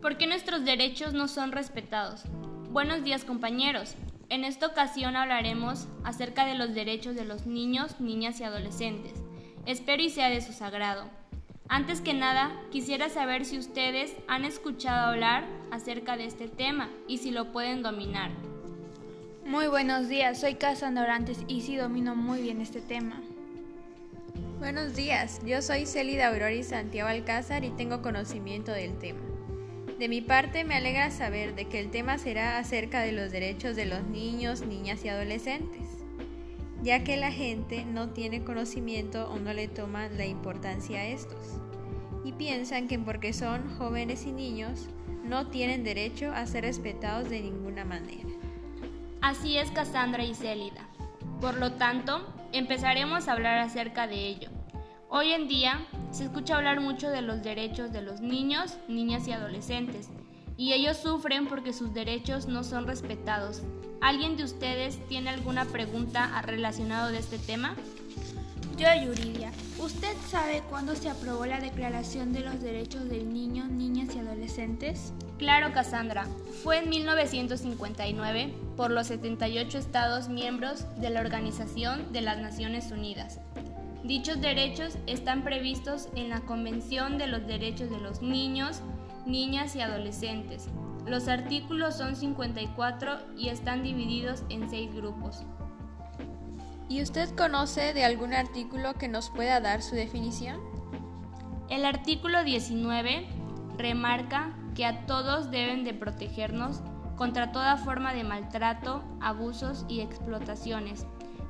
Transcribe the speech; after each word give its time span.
¿Por 0.00 0.16
qué 0.16 0.26
nuestros 0.26 0.64
derechos 0.64 1.12
no 1.12 1.28
son 1.28 1.52
respetados? 1.52 2.22
Buenos 2.70 3.04
días 3.04 3.24
compañeros. 3.24 3.96
En 4.30 4.44
esta 4.44 4.66
ocasión 4.66 5.14
hablaremos 5.14 5.88
acerca 6.04 6.46
de 6.46 6.54
los 6.54 6.74
derechos 6.74 7.14
de 7.16 7.26
los 7.26 7.44
niños, 7.44 8.00
niñas 8.00 8.40
y 8.40 8.44
adolescentes. 8.44 9.12
Espero 9.66 10.02
y 10.02 10.08
sea 10.08 10.30
de 10.30 10.40
su 10.40 10.54
sagrado. 10.54 11.04
Antes 11.68 12.00
que 12.00 12.14
nada, 12.14 12.50
quisiera 12.70 13.10
saber 13.10 13.44
si 13.44 13.58
ustedes 13.58 14.14
han 14.26 14.46
escuchado 14.46 15.10
hablar 15.10 15.44
acerca 15.70 16.16
de 16.16 16.24
este 16.24 16.48
tema 16.48 16.88
y 17.06 17.18
si 17.18 17.30
lo 17.30 17.52
pueden 17.52 17.82
dominar. 17.82 18.30
Muy 19.44 19.66
buenos 19.66 20.08
días, 20.08 20.40
soy 20.40 20.54
Cassandra 20.54 21.04
Orantes 21.04 21.44
y 21.46 21.60
sí 21.60 21.76
domino 21.76 22.16
muy 22.16 22.40
bien 22.40 22.62
este 22.62 22.80
tema. 22.80 23.20
Buenos 24.58 24.96
días, 24.96 25.42
yo 25.44 25.60
soy 25.60 25.84
Célida 25.84 26.28
Aurori 26.28 26.62
Santiago 26.62 27.10
Alcázar 27.10 27.64
y 27.64 27.70
tengo 27.70 28.00
conocimiento 28.00 28.72
del 28.72 28.98
tema. 28.98 29.29
De 30.00 30.08
mi 30.08 30.22
parte, 30.22 30.64
me 30.64 30.76
alegra 30.76 31.10
saber 31.10 31.54
de 31.54 31.66
que 31.66 31.78
el 31.78 31.90
tema 31.90 32.16
será 32.16 32.56
acerca 32.56 33.00
de 33.00 33.12
los 33.12 33.30
derechos 33.30 33.76
de 33.76 33.84
los 33.84 34.02
niños, 34.04 34.62
niñas 34.62 35.04
y 35.04 35.10
adolescentes, 35.10 35.86
ya 36.82 37.04
que 37.04 37.18
la 37.18 37.30
gente 37.30 37.84
no 37.84 38.08
tiene 38.08 38.42
conocimiento 38.42 39.30
o 39.30 39.38
no 39.38 39.52
le 39.52 39.68
toma 39.68 40.08
la 40.08 40.24
importancia 40.24 41.00
a 41.00 41.04
estos, 41.04 41.60
y 42.24 42.32
piensan 42.32 42.88
que 42.88 42.98
porque 42.98 43.34
son 43.34 43.76
jóvenes 43.76 44.24
y 44.24 44.32
niños, 44.32 44.88
no 45.22 45.48
tienen 45.48 45.84
derecho 45.84 46.32
a 46.32 46.46
ser 46.46 46.64
respetados 46.64 47.28
de 47.28 47.42
ninguna 47.42 47.84
manera. 47.84 48.30
Así 49.20 49.58
es 49.58 49.70
Cassandra 49.70 50.24
y 50.24 50.34
Célida. 50.34 50.88
Por 51.42 51.58
lo 51.58 51.72
tanto, 51.72 52.26
empezaremos 52.52 53.28
a 53.28 53.32
hablar 53.34 53.58
acerca 53.58 54.06
de 54.06 54.28
ello. 54.28 54.48
Hoy 55.10 55.32
en 55.32 55.46
día 55.46 55.86
se 56.10 56.24
escucha 56.24 56.56
hablar 56.56 56.80
mucho 56.80 57.08
de 57.10 57.22
los 57.22 57.42
derechos 57.42 57.92
de 57.92 58.02
los 58.02 58.20
niños, 58.20 58.76
niñas 58.88 59.26
y 59.28 59.32
adolescentes, 59.32 60.08
y 60.56 60.72
ellos 60.72 60.98
sufren 60.98 61.46
porque 61.46 61.72
sus 61.72 61.94
derechos 61.94 62.46
no 62.46 62.64
son 62.64 62.86
respetados. 62.86 63.62
¿Alguien 64.00 64.36
de 64.36 64.44
ustedes 64.44 64.98
tiene 65.08 65.30
alguna 65.30 65.64
pregunta 65.64 66.42
relacionada 66.42 67.10
de 67.10 67.18
este 67.18 67.38
tema? 67.38 67.76
Yo, 68.76 68.86
Yuridia, 69.04 69.52
¿usted 69.78 70.16
sabe 70.28 70.62
cuándo 70.70 70.94
se 70.96 71.10
aprobó 71.10 71.44
la 71.44 71.60
Declaración 71.60 72.32
de 72.32 72.40
los 72.40 72.62
Derechos 72.62 73.10
del 73.10 73.30
Niño, 73.32 73.66
Niñas 73.66 74.14
y 74.14 74.20
Adolescentes? 74.20 75.12
Claro, 75.38 75.72
Cassandra. 75.72 76.26
Fue 76.62 76.78
en 76.78 76.88
1959 76.88 78.54
por 78.76 78.90
los 78.90 79.08
78 79.08 79.76
Estados 79.76 80.28
miembros 80.30 80.86
de 80.98 81.10
la 81.10 81.20
Organización 81.20 82.12
de 82.12 82.22
las 82.22 82.38
Naciones 82.38 82.90
Unidas. 82.90 83.40
Dichos 84.04 84.40
derechos 84.40 84.96
están 85.06 85.44
previstos 85.44 86.08
en 86.16 86.30
la 86.30 86.40
Convención 86.40 87.18
de 87.18 87.26
los 87.26 87.46
Derechos 87.46 87.90
de 87.90 87.98
los 88.00 88.22
Niños, 88.22 88.80
Niñas 89.26 89.76
y 89.76 89.82
Adolescentes. 89.82 90.68
Los 91.06 91.28
artículos 91.28 91.96
son 91.96 92.16
54 92.16 93.18
y 93.36 93.48
están 93.48 93.82
divididos 93.82 94.42
en 94.48 94.70
seis 94.70 94.94
grupos. 94.94 95.42
¿Y 96.88 97.02
usted 97.02 97.28
conoce 97.36 97.92
de 97.92 98.04
algún 98.04 98.32
artículo 98.32 98.94
que 98.94 99.06
nos 99.06 99.28
pueda 99.28 99.60
dar 99.60 99.82
su 99.82 99.94
definición? 99.94 100.58
El 101.68 101.84
artículo 101.84 102.42
19 102.42 103.28
remarca 103.76 104.56
que 104.74 104.86
a 104.86 105.04
todos 105.04 105.50
deben 105.50 105.84
de 105.84 105.92
protegernos 105.92 106.80
contra 107.16 107.52
toda 107.52 107.76
forma 107.76 108.14
de 108.14 108.24
maltrato, 108.24 109.04
abusos 109.20 109.84
y 109.88 110.00
explotaciones. 110.00 111.06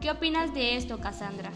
¿Qué 0.00 0.10
opinas 0.10 0.52
de 0.52 0.76
esto, 0.76 0.98
Cassandra? 0.98 1.52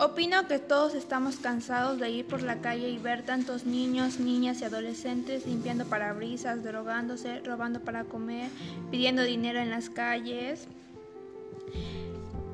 Opino 0.00 0.48
que 0.48 0.58
todos 0.58 0.94
estamos 0.94 1.36
cansados 1.36 2.00
de 2.00 2.10
ir 2.10 2.26
por 2.26 2.42
la 2.42 2.60
calle 2.60 2.88
y 2.88 2.98
ver 2.98 3.22
tantos 3.22 3.64
niños, 3.64 4.18
niñas 4.18 4.60
y 4.60 4.64
adolescentes 4.64 5.46
limpiando 5.46 5.84
parabrisas, 5.84 6.64
drogándose, 6.64 7.40
robando 7.40 7.78
para 7.80 8.02
comer, 8.02 8.50
pidiendo 8.90 9.22
dinero 9.22 9.60
en 9.60 9.70
las 9.70 9.90
calles. 9.90 10.66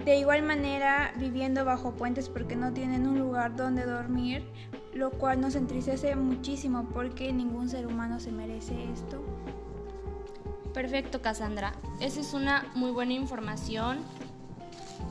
De 0.04 0.18
igual 0.18 0.42
manera, 0.42 1.14
viviendo 1.16 1.64
bajo 1.64 1.92
puentes 1.92 2.28
porque 2.28 2.56
no 2.56 2.74
tienen 2.74 3.06
un 3.06 3.18
lugar 3.18 3.56
donde 3.56 3.86
dormir, 3.86 4.44
lo 4.92 5.10
cual 5.10 5.40
nos 5.40 5.54
entristece 5.54 6.14
muchísimo 6.16 6.90
porque 6.92 7.32
ningún 7.32 7.70
ser 7.70 7.86
humano 7.86 8.20
se 8.20 8.32
merece 8.32 8.74
esto. 8.92 9.24
Perfecto, 10.74 11.22
Cassandra. 11.22 11.72
Esa 12.00 12.20
es 12.20 12.34
una 12.34 12.70
muy 12.74 12.90
buena 12.90 13.14
información 13.14 13.98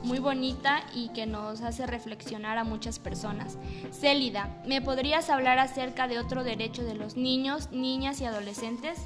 muy 0.02 0.18
bonita 0.18 0.82
y 0.94 1.08
que 1.10 1.26
nos 1.26 1.60
hace 1.60 1.86
reflexionar 1.86 2.58
a 2.58 2.64
muchas 2.64 2.98
personas. 2.98 3.58
Célida, 3.92 4.62
¿me 4.66 4.80
podrías 4.80 5.30
hablar 5.30 5.58
acerca 5.58 6.08
de 6.08 6.18
otro 6.18 6.44
derecho 6.44 6.84
de 6.84 6.94
los 6.94 7.16
niños, 7.16 7.70
niñas 7.70 8.20
y 8.20 8.24
adolescentes? 8.24 8.98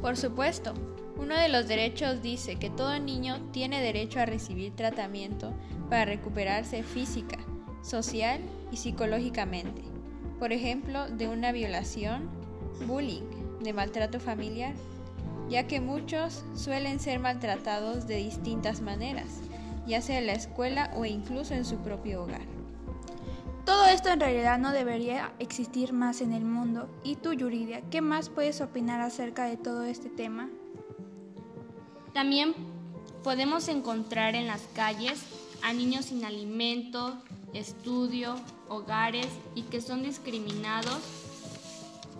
Por 0.00 0.16
supuesto. 0.16 0.74
Uno 1.16 1.38
de 1.38 1.48
los 1.48 1.68
derechos 1.68 2.22
dice 2.22 2.56
que 2.56 2.70
todo 2.70 2.98
niño 2.98 3.40
tiene 3.52 3.80
derecho 3.80 4.18
a 4.18 4.26
recibir 4.26 4.74
tratamiento 4.74 5.52
para 5.88 6.06
recuperarse 6.06 6.82
física, 6.82 7.38
social 7.82 8.40
y 8.72 8.78
psicológicamente. 8.78 9.82
Por 10.40 10.52
ejemplo, 10.52 11.08
de 11.08 11.28
una 11.28 11.52
violación, 11.52 12.28
bullying, 12.86 13.22
de 13.60 13.72
maltrato 13.72 14.18
familiar, 14.18 14.74
ya 15.48 15.68
que 15.68 15.80
muchos 15.80 16.44
suelen 16.56 16.98
ser 16.98 17.20
maltratados 17.20 18.08
de 18.08 18.16
distintas 18.16 18.80
maneras 18.80 19.42
ya 19.86 20.00
sea 20.00 20.18
en 20.18 20.26
la 20.26 20.34
escuela 20.34 20.90
o 20.96 21.04
incluso 21.04 21.54
en 21.54 21.64
su 21.64 21.76
propio 21.78 22.22
hogar. 22.22 22.46
Todo 23.64 23.86
esto 23.86 24.08
en 24.08 24.20
realidad 24.20 24.58
no 24.58 24.72
debería 24.72 25.32
existir 25.38 25.92
más 25.92 26.20
en 26.20 26.32
el 26.32 26.44
mundo. 26.44 26.88
¿Y 27.04 27.14
tú, 27.16 27.32
Yuridia, 27.32 27.80
qué 27.90 28.00
más 28.00 28.28
puedes 28.28 28.60
opinar 28.60 29.00
acerca 29.00 29.44
de 29.44 29.56
todo 29.56 29.84
este 29.84 30.08
tema? 30.08 30.50
También 32.12 32.54
podemos 33.22 33.68
encontrar 33.68 34.34
en 34.34 34.48
las 34.48 34.62
calles 34.74 35.22
a 35.62 35.72
niños 35.72 36.06
sin 36.06 36.24
alimento, 36.24 37.16
estudio, 37.54 38.34
hogares 38.68 39.28
y 39.54 39.62
que 39.62 39.80
son 39.80 40.02
discriminados 40.02 40.98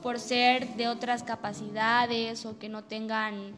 por 0.03 0.19
ser 0.19 0.77
de 0.77 0.89
otras 0.89 1.23
capacidades 1.23 2.47
o 2.47 2.59
que 2.59 2.69
no 2.69 2.85
tengan 2.85 3.57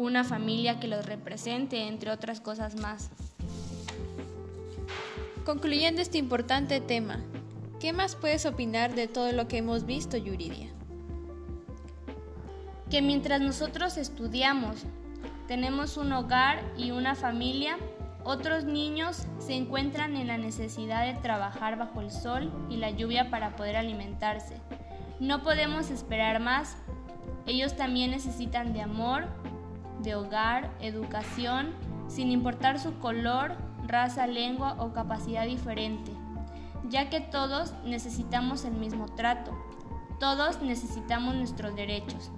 una 0.00 0.24
familia 0.24 0.80
que 0.80 0.88
los 0.88 1.04
represente, 1.04 1.86
entre 1.86 2.10
otras 2.10 2.40
cosas 2.40 2.74
más. 2.80 3.10
Concluyendo 5.44 6.00
este 6.00 6.16
importante 6.16 6.80
tema, 6.80 7.20
¿qué 7.80 7.92
más 7.92 8.16
puedes 8.16 8.46
opinar 8.46 8.94
de 8.94 9.08
todo 9.08 9.30
lo 9.32 9.46
que 9.46 9.58
hemos 9.58 9.84
visto, 9.84 10.16
Yuridia? 10.16 10.68
Que 12.88 13.02
mientras 13.02 13.42
nosotros 13.42 13.98
estudiamos, 13.98 14.84
tenemos 15.46 15.98
un 15.98 16.14
hogar 16.14 16.62
y 16.78 16.92
una 16.92 17.14
familia, 17.14 17.76
otros 18.24 18.64
niños 18.64 19.26
se 19.38 19.52
encuentran 19.52 20.16
en 20.16 20.28
la 20.28 20.38
necesidad 20.38 21.04
de 21.04 21.20
trabajar 21.20 21.76
bajo 21.76 22.00
el 22.00 22.10
sol 22.10 22.50
y 22.70 22.78
la 22.78 22.90
lluvia 22.90 23.28
para 23.28 23.54
poder 23.54 23.76
alimentarse. 23.76 24.54
No 25.18 25.42
podemos 25.42 25.90
esperar 25.90 26.40
más. 26.40 26.78
Ellos 27.44 27.76
también 27.76 28.12
necesitan 28.12 28.72
de 28.72 28.80
amor, 28.80 29.28
de 30.02 30.14
hogar, 30.14 30.70
educación, 30.80 31.74
sin 32.08 32.30
importar 32.30 32.78
su 32.78 32.98
color, 32.98 33.56
raza, 33.86 34.26
lengua 34.26 34.76
o 34.78 34.92
capacidad 34.92 35.46
diferente, 35.46 36.12
ya 36.88 37.10
que 37.10 37.20
todos 37.20 37.74
necesitamos 37.84 38.64
el 38.64 38.74
mismo 38.74 39.06
trato, 39.06 39.52
todos 40.18 40.60
necesitamos 40.62 41.34
nuestros 41.34 41.74
derechos. 41.74 42.30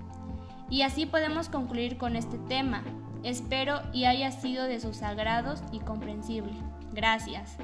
Y 0.71 0.83
así 0.83 1.05
podemos 1.07 1.49
concluir 1.49 1.99
con 1.99 2.17
este 2.17 2.39
tema. 2.39 2.83
Espero 3.25 3.83
y 3.93 4.07
haya 4.07 4.31
sido 4.31 4.65
de 4.65 4.81
sus 4.81 4.97
sagrados 4.97 5.63
y 5.71 5.81
comprensible. 5.81 6.55
Gracias. 6.93 7.57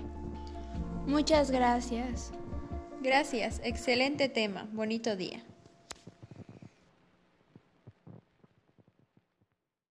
Muchas 1.07 1.51
gracias. 1.51 2.33
Gracias, 3.01 3.61
excelente 3.65 4.29
tema, 4.29 4.69
bonito 4.73 5.17
día. 5.17 5.43